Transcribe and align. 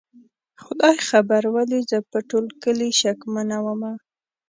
خدای 0.63 0.97
خبر 1.09 1.43
ولې 1.55 1.79
زه 1.89 1.97
په 2.11 2.19
ټول 2.29 2.45
کلي 2.63 2.89
شکمنه 3.01 3.57
ومه؟ 3.61 3.93